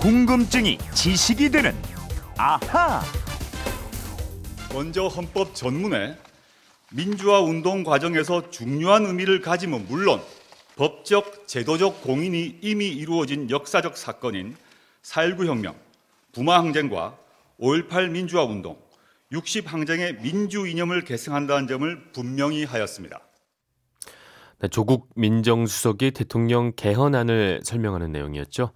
[0.00, 1.74] 궁금증이 지식이 되는
[2.36, 3.02] 아하.
[4.72, 6.16] 먼저 헌법 전문에
[6.92, 10.20] 민주화 운동 과정에서 중요한 의미를 가지면 물론
[10.76, 14.56] 법적, 제도적 공인이 이미 이루어진 역사적 사건인
[15.02, 15.74] 4.19 혁명,
[16.32, 17.18] 부마 항쟁과
[17.58, 18.78] 5.18 민주화 운동,
[19.32, 23.18] 60 항쟁의 민주 이념을 계승한다는 점을 분명히 하였습니다.
[24.60, 28.72] 네, 조국 민정수석이 대통령 개헌안을 설명하는 내용이었죠.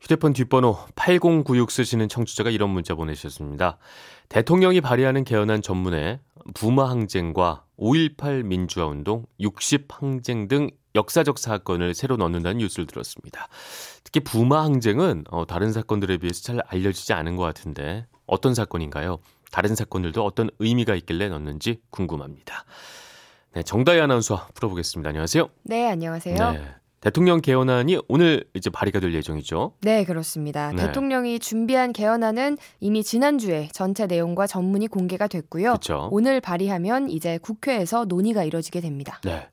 [0.00, 3.78] 휴대폰 뒷번호 8096 쓰시는 청취자가 이런 문자 보내셨습니다.
[4.28, 6.20] 대통령이 발의하는 개헌안 전문에
[6.54, 13.48] 부마 항쟁과 5.18 민주화 운동, 60 항쟁 등 역사적 사건을 새로 넣는다는 뉴스를 들었습니다.
[14.02, 19.18] 특히 부마 항쟁은 어, 다른 사건들에 비해서 잘 알려지지 않은 것 같은데 어떤 사건인가요?
[19.52, 22.64] 다른 사건들도 어떤 의미가 있길래 넣는지 궁금합니다.
[23.52, 25.08] 네, 정다희 아나운서 풀어보겠습니다.
[25.08, 25.48] 안녕하세요.
[25.64, 26.52] 네, 안녕하세요.
[26.52, 29.72] 네, 대통령 개헌안이 오늘 이제 발의가 될 예정이죠.
[29.80, 30.70] 네, 그렇습니다.
[30.72, 30.86] 네.
[30.86, 35.70] 대통령이 준비한 개헌안은 이미 지난주에 전체 내용과 전문이 공개가 됐고요.
[35.70, 36.08] 그렇죠.
[36.12, 39.18] 오늘 발의하면 이제 국회에서 논의가 이뤄지게 됩니다.
[39.24, 39.48] 네.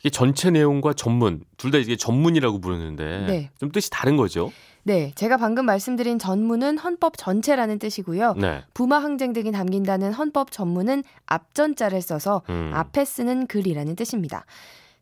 [0.00, 3.50] 이게 전체 내용과 전문 둘 다 이게 전문이라고 부르는데 네.
[3.58, 4.50] 좀 뜻이 다른 거죠.
[4.84, 8.34] 네, 제가 방금 말씀드린 전문은 헌법 전체라는 뜻이고요.
[8.38, 8.62] 네.
[8.72, 12.70] 부마 항쟁 등이 담긴다는 헌법 전문은 앞전자를 써서 음.
[12.72, 14.46] 앞에 쓰는 글이라는 뜻입니다.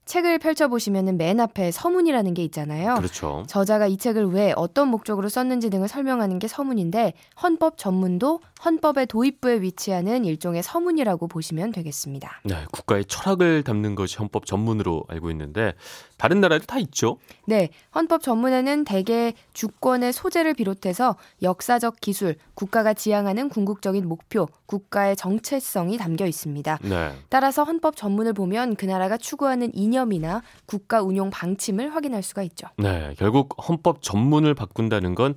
[0.07, 2.95] 책을 펼쳐보시면 맨 앞에 서문이라는 게 있잖아요.
[2.95, 3.45] 그렇죠.
[3.49, 9.61] 저자가 이 책을 왜 어떤 목적으로 썼는지 등을 설명하는 게 서문인데 헌법 전문도 헌법의 도입부에
[9.61, 12.41] 위치하는 일종의 서문이라고 보시면 되겠습니다.
[12.45, 15.75] 네, 국가의 철학을 담는 것이 헌법 전문으로 알고 있는데
[16.17, 17.19] 다른 나라도 다 있죠.
[17.47, 25.99] 네, 헌법 전문에는 대개 주권의 소재를 비롯해서 역사적 기술, 국가가 지향하는 궁극적인 목표, 국가의 정체성이
[25.99, 26.79] 담겨 있습니다.
[26.83, 27.13] 네.
[27.29, 32.69] 따라서 헌법 전문을 보면 그 나라가 추구하는 이념이나 국가 운용 방침을 확인할 수가 있죠.
[32.79, 35.35] 네, 결국 헌법 전문을 바꾼다는 건이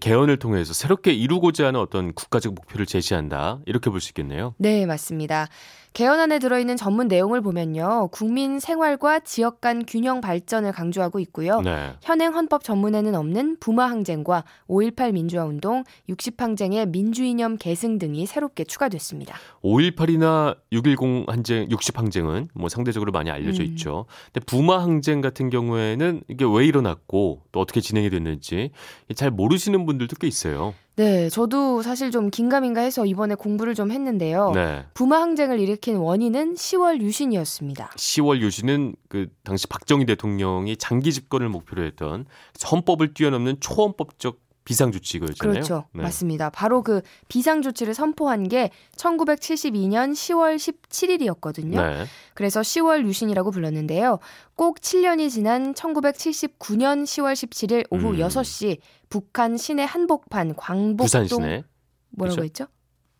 [0.00, 3.60] 개헌을 통해서 새롭게 이루고자 하는 어떤 국가적 목표를 제시한다.
[3.66, 4.54] 이렇게 볼 수 있겠네요.
[4.58, 5.48] 네, 맞습니다.
[5.96, 8.10] 개헌안에 들어있는 전문 내용을 보면요.
[8.12, 11.62] 국민 생활과 지역 간 균형 발전을 강조하고 있고요.
[11.62, 11.94] 네.
[12.02, 18.64] 현행 헌법 전문에는 없는 부마 항쟁과 5.18 민주화 운동, 60 항쟁의 민주이념 계승 등이 새롭게
[18.64, 19.38] 추가됐습니다.
[19.64, 23.68] 5.18이나 6.10 항쟁, 60 항쟁은 뭐 상대적으로 많이 알려져 음.
[23.68, 24.04] 있죠.
[24.34, 28.68] 근데 부마 항쟁 같은 경우에는 이게 왜 일어났고 또 어떻게 진행이 됐는지
[29.14, 30.74] 잘 모르시는 분들도 꽤 있어요.
[30.96, 34.52] 네, 저도 사실 좀 긴가민가 해서 이번에 공부를 좀 했는데요.
[34.54, 34.86] 네.
[34.94, 37.90] 부마 항쟁을 일으킨 원인은 10월 유신이었습니다.
[37.96, 42.24] 10월 유신은 그 당시 박정희 대통령이 장기 집권을 목표로 했던
[42.72, 45.52] 헌법을 뛰어넘는 초헌법적 비상 조치거였잖아요.
[45.52, 45.84] 그렇죠.
[45.92, 46.02] 네.
[46.02, 46.50] 맞습니다.
[46.50, 51.76] 바로 그 비상 조치를 선포한 게 1972년 10월 17일이었거든요.
[51.76, 52.04] 네.
[52.34, 54.18] 그래서 10월 유신이라고 불렀는데요.
[54.56, 58.16] 꼭 7년이 지난 1979년 10월 17일 오후 음.
[58.16, 58.78] 6시
[59.08, 61.62] 북한 시내 한복판 광복동 부산 시내
[62.10, 62.44] 뭐라고 그죠?
[62.44, 62.66] 했죠?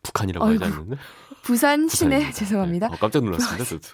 [0.03, 0.97] 북한이라고 하지 않는데
[1.45, 2.31] 부산 시내.
[2.35, 2.89] 죄송합니다.
[2.89, 2.95] 네.
[2.95, 3.65] 어, 깜짝 놀랐습니다.
[3.65, 3.89] 저도.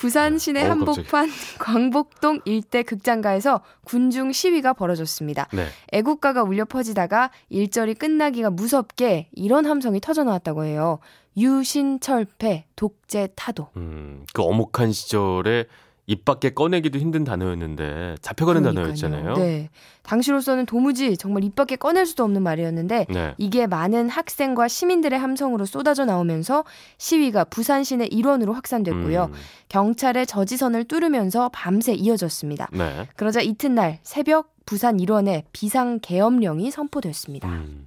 [0.00, 1.28] 부산 시내 어, 한복판
[1.60, 5.46] 광복동 일대 극장가에서 군중 시위가 벌어졌습니다.
[5.52, 5.66] 네.
[5.92, 11.00] 애국가가 울려 퍼지다가 일절이 끝나기가 무섭게 이런 함성이 터져 나왔다고 해요.
[11.36, 13.68] 유신철폐 독재 타도.
[13.76, 15.66] 음, 그 어목한 시절에
[16.06, 18.94] 입 밖에 꺼내기도 힘든 단어였는데 잡혀가는 그러니까요.
[18.94, 19.34] 단어였잖아요.
[19.34, 19.70] 네.
[20.02, 23.34] 당시로서는 도무지 정말 입 밖에 꺼낼 수도 없는 말이었는데 네.
[23.38, 26.64] 이게 많은 학생과 시민들의 함성으로 쏟아져 나오면서
[26.98, 29.30] 시위가 부산 시내 일원으로 확산됐고요.
[29.32, 29.34] 음,
[29.68, 32.68] 경찰의 저지선을 뚫으면서 밤새 이어졌습니다.
[32.72, 33.08] 네.
[33.16, 37.48] 그러자 이튿날 새벽 부산 일원에 비상 계엄령이 선포됐습니다.
[37.48, 37.86] 음.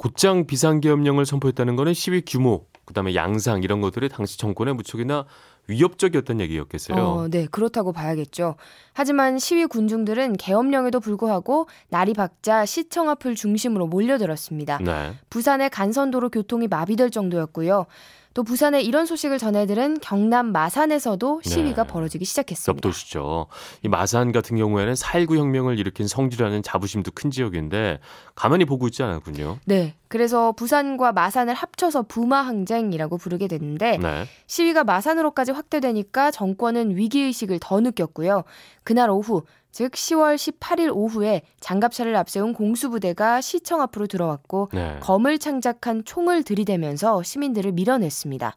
[0.00, 5.26] 곧장 비상계엄령을 선포했다는 거는 시위 규모, 그다음에 양상 이런 것들이 당시 정권에 무척이나
[5.66, 6.98] 위협적이었던 얘기였겠어요.
[6.98, 8.54] 어, 네, 그렇다고 봐야겠죠.
[8.94, 14.78] 하지만 시위 군중들은 계엄령에도 불구하고 날이 밝자 시청 앞을 중심으로 몰려들었습니다.
[14.78, 15.12] 네.
[15.28, 17.84] 부산의 간선도로 교통이 마비될 정도였고요.
[18.32, 21.88] 또 부산에 이런 소식을 전해들은 경남 마산에서도 시위가 네.
[21.88, 22.70] 벌어지기 시작했습니다.
[22.86, 23.46] 옆도시죠.
[23.82, 27.98] 이 마산 같은 경우에는 4.19 혁명을 일으킨 성지라는 자부심도 큰 지역인데
[28.36, 29.58] 가만히 보고 있지 않았군요.
[29.64, 34.24] 네, 그래서 부산과 마산을 합쳐서 부마 항쟁이라고 부르게 됐는데 네.
[34.46, 38.44] 시위가 마산으로까지 확대되니까 정권은 위기 의식을 더 느꼈고요.
[38.90, 44.96] 그날 오후, 즉 10월 18일 오후에 장갑차를 앞세운 공수부대가 시청 앞으로 들어왔고 네.
[44.98, 48.52] 검을 창작한 총을 들이대면서 시민들을 밀어냈습니다.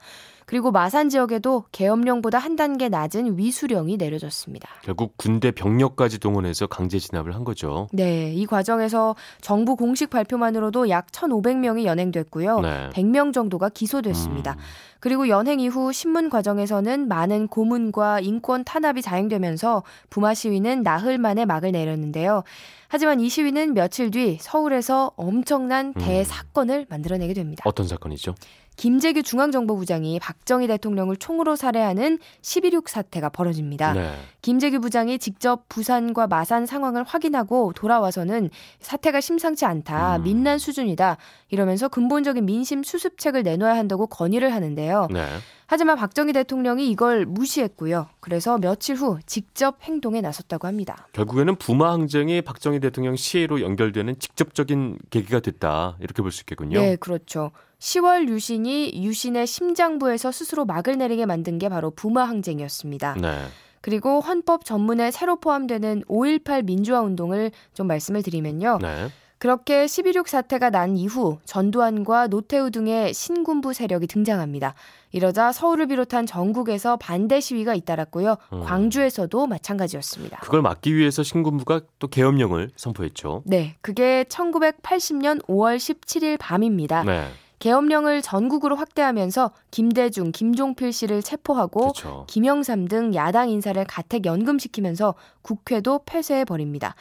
[0.46, 4.70] 그리고 마산 지역에도 계엄령보다 한 단계 낮은 위수령이 내려졌습니다.
[4.84, 7.88] 결국 군대 병력까지 동원해서 강제 진압을 한 거죠.
[7.92, 12.60] 네, 이 과정에서 정부 공식 발표만으로도 약 1,500명이 연행됐고요.
[12.60, 12.90] 네.
[12.94, 14.54] 100명 정도가 기소됐습니다.
[14.54, 14.58] 음.
[15.00, 21.74] 그리고 연행 이후 신문 과정에서는 많은 고문과 인권 탄압이 자행되면서 부마 시위는 나흘 만에 막을
[21.74, 22.44] 내렸는데요.
[22.88, 25.94] 하지만 이 시위는 며칠 뒤 서울에서 엄청난 음.
[25.96, 27.64] 대사건을 만들어내게 됩니다.
[27.66, 28.36] 어떤 사건이죠?
[28.76, 33.94] 김재규 중앙정보부장이 박정희 대통령을 총으로 살해하는 12.6 사태가 벌어집니다.
[33.94, 34.16] 네.
[34.42, 38.50] 김재규 부장이 직접 부산과 마산 상황을 확인하고 돌아와서는
[38.80, 40.24] 사태가 심상치 않다, 음.
[40.24, 41.18] 민난 수준이다
[41.50, 45.08] 이러면서 근본적인 민심 수습책을 내놔야 한다고 건의를 하는데요.
[45.12, 45.26] 네.
[45.66, 48.08] 하지만 박정희 대통령이 이걸 무시했고요.
[48.20, 51.08] 그래서 며칠 후 직접 행동에 나섰다고 합니다.
[51.14, 55.98] 결국에는 부마 항쟁이 박정희 대통령 시해로 연결되는 직접적인 계기가 됐다.
[56.00, 56.80] 이렇게 볼 수 있겠군요.
[56.80, 57.52] 네, 그렇죠.
[57.84, 63.18] 10월 유신이 유신의 심장부에서 스스로 막을 내리게 만든 게 바로 부마 항쟁이었습니다.
[63.22, 63.46] 네.
[63.82, 68.80] 그리고 헌법 전문에 새로 포함되는 5.18 민주화 운동을 좀 말씀을 드리면요.
[68.82, 69.10] 네.
[69.38, 74.76] 그렇게 11.6 사태가 난 이후 전두환과 노태우 등의 신군부 세력이 등장합니다.
[75.12, 78.38] 이러자 서울을 비롯한 전국에서 반대 시위가 잇따랐고요.
[78.54, 78.62] 음.
[78.64, 80.38] 광주에서도 마찬가지였습니다.
[80.38, 83.44] 그걸 막기 위해서 신군부가 또 계엄령을 선포했죠.
[83.46, 87.04] 네, 그게 1980년 5월 17일 밤입니다.
[87.04, 87.28] 네.
[87.64, 92.26] 계엄령을 전국으로 확대하면서 김대중, 김종필 씨를 체포하고 그렇죠.
[92.28, 96.94] 김영삼 등 야당 인사를 가택 연금시키면서 국회도 폐쇄해 버립니다.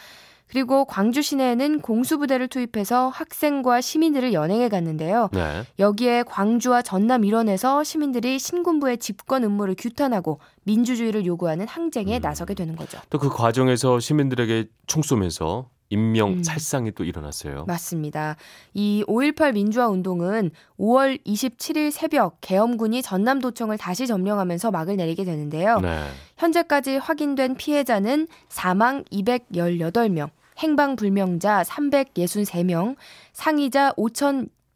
[0.46, 5.30] 그리고 광주 시내에는 공수부대를 투입해서 학생과 시민들을 연행해 갔는데요.
[5.32, 5.64] 네.
[5.80, 12.20] 여기에 광주와 전남 일원에서 시민들이 신군부의 집권 음모를 규탄하고 민주주의를 요구하는 항쟁에 음.
[12.20, 13.00] 나서게 되는 거죠.
[13.10, 16.42] 또 그 과정에서 시민들에게 총 쏘면서 인명 음.
[16.42, 17.66] 살상이 또 일어났어요.
[17.66, 18.36] 맞습니다.
[18.72, 25.80] 이 5.18 민주화 운동은 5월 27일 새벽 계엄군이 전남도청을 다시 점령하면서 막을 내리게 되는데요.
[25.80, 26.06] 네.
[26.38, 32.96] 현재까지 확인된 피해자는 사망 218명, 행방 불명자 363명,
[33.34, 33.92] 상이자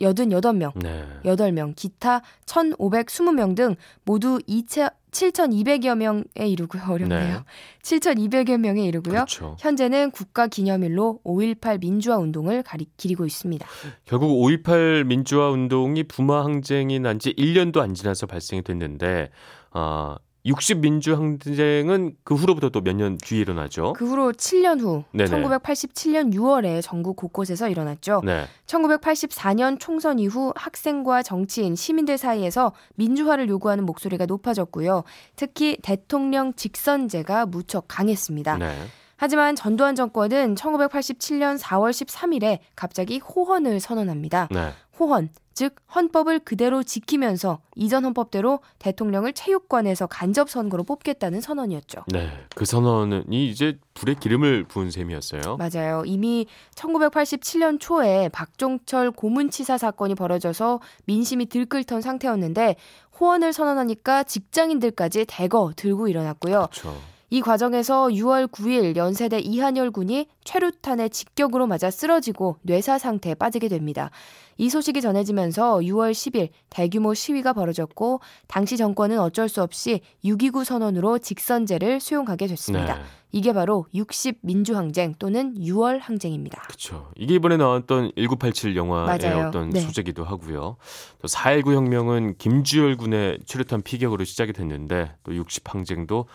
[0.01, 1.05] 5,088명, 네.
[1.25, 6.83] 8명, 기타 1,520명 등 모두 7,200여 명에 이르고요.
[6.93, 7.35] 어렵네요.
[7.35, 7.41] 네.
[7.83, 9.15] 7,200여 명에 이르고요.
[9.15, 9.57] 그렇죠.
[9.59, 13.67] 현재는 국가 기념일로 5.18 민주화 운동을 가리, 기리고 있습니다.
[14.05, 19.31] 결국 5.18 민주화 운동이 부마 항쟁이 난 지 1년도 안 지나서 발생이 됐는데
[19.71, 23.95] 아, 60 민주 항쟁은 그 후로부터 또 몇 년 뒤에 일어나죠.
[23.95, 25.31] 그 후로 7년 후 네네.
[25.31, 28.23] 1987년 6월에 전국 곳곳에서 일어났죠.
[28.25, 28.47] 네.
[28.67, 35.03] 1984년 총선 이후 학생과 정치인, 시민들 사이에서 민주화를 요구하는 목소리가 높아졌고요.
[35.35, 38.59] 특히 대통령 직선제가 무척 강했습니다.
[38.59, 38.73] 네.
[39.17, 44.49] 하지만 전두환 정권은 1987년 4월 13일에 갑자기 호헌을 선언합니다.
[44.51, 44.73] 네.
[44.99, 52.03] 호헌, 즉 헌법을 그대로 지키면서 이전 헌법대로 대통령을 체육관에서 간접 선거로 뽑겠다는 선언이었죠.
[52.09, 52.29] 네.
[52.55, 55.57] 그 선언이 이제 불에 기름을 부은 셈이었어요.
[55.57, 56.03] 맞아요.
[56.05, 62.77] 이미 1987년 초에 박종철 고문치사 사건이 벌어져서 민심이 들끓던 상태였는데
[63.19, 66.69] 호언을 선언하니까 직장인들까지 대거 들고 일어났고요.
[66.71, 66.95] 그렇죠.
[67.29, 74.11] 이 과정에서 6월 9일 연세대 이한열 군이 최루탄에 직격으로 맞아 쓰러지고 뇌사 상태에 빠지게 됩니다.
[74.59, 81.19] 이 소식이 전해지면서 6월 10일 대규모 시위가 벌어졌고 당시 정권은 어쩔 수 없이 6.29 선언으로
[81.19, 82.95] 직선제를 수용하게 됐습니다.
[82.95, 83.03] 네.
[83.33, 86.63] 이게 바로 60 민주항쟁 또는 6월 항쟁입니다.
[86.63, 87.11] 그렇죠.
[87.17, 89.49] 이게 이번에 나왔던 1987 영화의 맞아요.
[89.49, 89.81] 어떤 네.
[89.81, 90.77] 소재기도 하고요.
[91.21, 96.27] 또 4.19 혁명은 김주열 군의 최루탄 피격으로 시작이 됐는데 또 60 항쟁도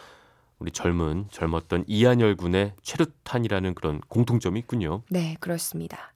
[0.62, 5.02] 우리 젊은 젊었던 이한열 군의 최루탄이라는 그런 공통점이 있군요.
[5.09, 6.14] 네, 그렇습니다.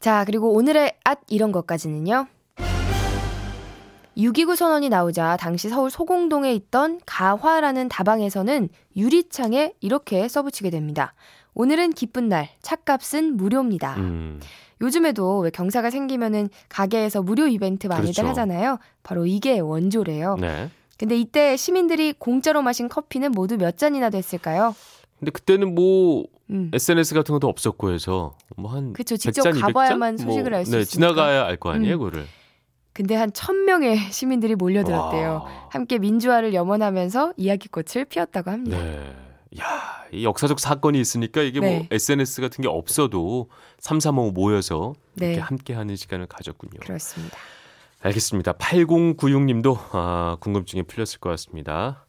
[0.00, 2.26] 자, 그리고 오늘의 앗 이런 것까지는요.
[4.16, 11.14] 6.29 선언이 나오자 당시 서울 소공동에 있던 가화라는 다방에서는 유리창에 이렇게 써붙이게 됩니다.
[11.54, 13.94] 오늘은 기쁜 날, 차값은 무료입니다.
[13.98, 14.40] 음,
[14.80, 18.28] 요즘에도 왜 경사가 생기면은 가게에서 무료 이벤트 많이들 그렇죠.
[18.30, 18.78] 하잖아요.
[19.04, 20.36] 바로 이게 원조래요.
[20.40, 20.70] 네.
[21.00, 24.76] 근데 이때 시민들이 공짜로 마신 커피는 모두 몇 잔이나 됐을까요?
[25.18, 26.70] 근데 그때는 뭐 음.
[26.74, 30.90] SNS 같은 것도 없었고 해서 뭐한 그쵸, 직접 가봐야만 소식을 알수 네, 있으니까.
[31.14, 31.98] 지나가야 알 거 아니에요, 음.
[32.00, 32.26] 그거를.
[32.92, 35.30] 근데 한 천명의 시민들이 몰려들었대요.
[35.42, 35.68] 와.
[35.70, 38.76] 함께 민주화를 염원하면서 이야기꽃을 피웠다고 합니다.
[38.76, 39.16] 네.
[39.58, 41.88] 야, 이 역사적 사건이 있으니까 이게 뭐 네.
[41.90, 45.40] SNS 같은 게 없어도 335 모여서 이렇게 네.
[45.40, 46.80] 함께 하는 시간을 가졌군요.
[46.80, 47.38] 그렇습니다.
[48.00, 48.52] 알겠습니다.
[48.54, 52.06] 8096님도 아, 궁금증이 풀렸을 것 같습니다.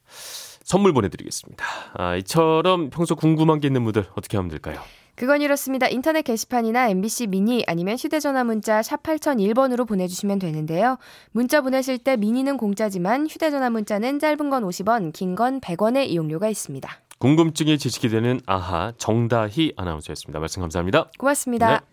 [0.63, 1.65] 선물 보내드리겠습니다.
[1.95, 4.79] 아, 이처럼 평소 궁금한 게 있는 분들 어떻게 하면 될까요?
[5.15, 5.87] 그건 이렇습니다.
[5.87, 10.97] 인터넷 게시판이나 MBC 미니 아니면 휴대전화 문자 샵 8001번으로 보내주시면 되는데요.
[11.31, 16.89] 문자 보내실 때 미니는 공짜지만 휴대전화 문자는 짧은 건 50원, 긴 건 100원의 이용료가 있습니다.
[17.19, 20.39] 궁금증이 지식이 되는 아하 정다희 아나운서였습니다.
[20.39, 21.11] 말씀 감사합니다.
[21.19, 21.69] 고맙습니다.
[21.71, 21.90] 네.